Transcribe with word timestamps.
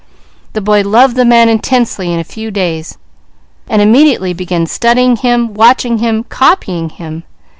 The 0.53 0.61
boy 0.61 0.81
loved 0.81 1.15
the 1.15 1.25
man 1.25 1.47
intensely 1.47 2.11
in 2.11 2.19
a 2.19 2.23
few 2.23 2.49
days, 2.49 2.97
and 3.69 3.83
immediately 3.83 4.33
began 4.33 4.65
studying 4.65 5.11
with 5.11 5.19
him, 5.19 5.53
watching 5.53 5.99
him, 5.99 6.23
copying 6.23 6.89
him. 6.89 7.21